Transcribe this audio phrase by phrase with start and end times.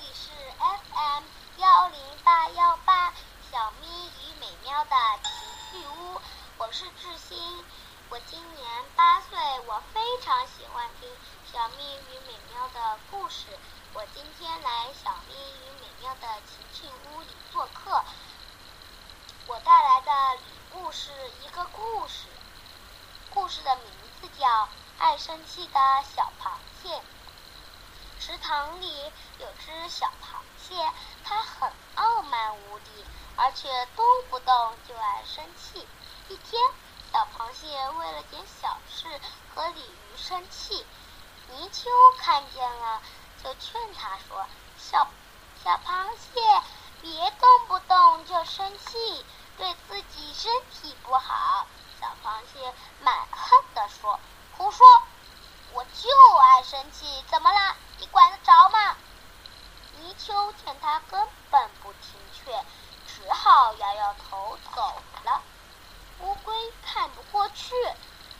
[0.00, 1.24] 这里是 FM
[1.58, 3.12] 幺零八幺八
[3.52, 6.18] 小咪与美妙的情趣屋，
[6.56, 7.62] 我是志新，
[8.08, 8.66] 我今年
[8.96, 11.10] 八岁，我非常喜欢听
[11.52, 13.48] 小咪与美妙的故事。
[13.92, 18.02] 我今天来小咪与美妙的情趣屋里做客，
[19.48, 21.10] 我带来的礼物是
[21.44, 22.24] 一个故事，
[23.28, 23.84] 故事的名
[24.18, 24.48] 字叫
[24.98, 25.78] 《爱生气的
[26.16, 26.88] 小螃蟹》。
[28.20, 30.92] 池塘里有只小螃蟹，
[31.24, 35.88] 它很傲慢无礼，而且动不动就爱生气。
[36.28, 36.60] 一天，
[37.10, 39.08] 小螃蟹为了点小事
[39.54, 40.84] 和鲤鱼生气，
[41.48, 43.00] 泥鳅看见了，
[43.42, 45.08] 就劝它说：“小
[45.64, 46.62] 小螃蟹，
[47.00, 49.24] 别动不动就生气，
[49.56, 51.66] 对自己身体不好。”
[51.98, 54.20] 小螃蟹满恨地说
[54.58, 54.86] ：“胡说！
[55.72, 58.96] 我就爱生气，怎么了？”你管得着吗？
[59.98, 62.64] 泥鳅见他根本不听劝，
[63.06, 65.40] 只好摇摇头走了。
[66.18, 66.52] 乌龟
[66.84, 67.72] 看不过去，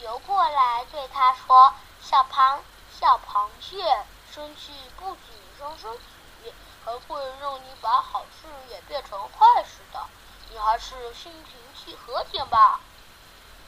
[0.00, 2.60] 游过来对他说：“小螃
[3.00, 5.24] 小螃蟹，生气不仅
[5.58, 10.06] 伤身体，还会让你把好事也变成坏事的。
[10.48, 12.78] 你还是心平气和点吧。”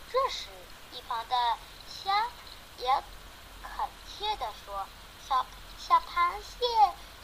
[0.09, 0.51] 这时，
[0.93, 1.57] 一旁的
[1.89, 2.29] 虾
[2.77, 3.03] 也
[3.61, 4.87] 恳切地说
[5.29, 5.45] ：“小。”
[5.79, 6.67] 小螃蟹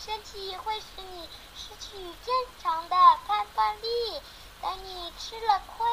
[0.05, 4.21] 生气会使你失去正常的判断力，
[4.61, 5.87] 等你吃了亏，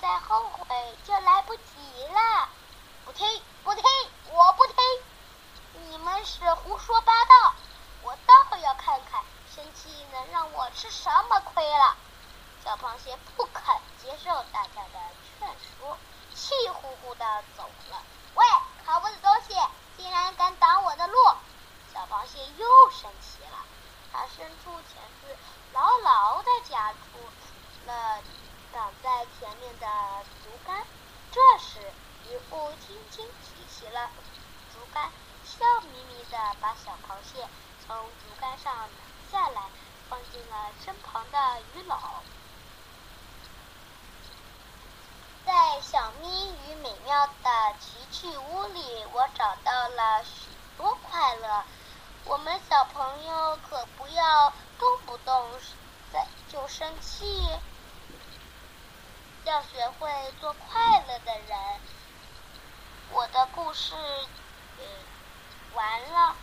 [0.00, 1.62] 再后悔就来不及
[2.14, 2.48] 了。
[3.04, 3.84] 不听，不听，
[4.30, 4.76] 我不听！
[5.90, 7.54] 你们是胡说八道！
[8.00, 9.22] 我倒要看看
[9.54, 11.94] 生气能让我吃什么亏了。
[12.64, 14.98] 小螃蟹不肯接受大家的
[15.38, 15.98] 劝说，
[16.34, 18.02] 气呼呼地走了。
[18.34, 18.46] 喂，
[18.86, 19.54] 可恶的东西，
[19.98, 21.18] 竟然敢挡我的路！
[21.92, 23.58] 小螃蟹又生气了，
[24.10, 25.36] 它伸出钳子，
[25.74, 27.18] 牢牢地夹住
[27.86, 28.22] 了
[28.72, 29.86] 挡在前面的
[30.42, 30.86] 竹竿。
[31.30, 31.92] 这时，
[32.30, 34.08] 渔夫轻轻提起了
[34.72, 35.10] 竹竿，
[35.44, 37.46] 笑眯眯地把小螃蟹
[37.86, 39.62] 从竹竿上拿下来，
[40.08, 41.98] 放进了身旁的鱼篓。
[45.44, 50.48] 在小咪与美妙的奇趣屋里，我找到了许
[50.78, 51.64] 多快乐。
[52.24, 55.50] 我们小朋友可不要动不动
[56.12, 57.46] 在就生气，
[59.44, 60.08] 要学会
[60.40, 61.58] 做快乐的人。
[63.10, 63.94] 我的故事，
[65.74, 66.36] 完了，